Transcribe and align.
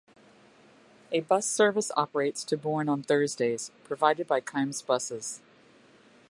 A 1.11 1.19
bus 1.19 1.45
service 1.45 1.91
operates 1.95 2.43
to 2.45 2.57
Bourne 2.57 2.89
on 2.89 3.03
Thursdays, 3.03 3.69
provided 3.83 4.25
by 4.25 4.41
Kimes 4.41 4.83
Buses. 4.83 5.41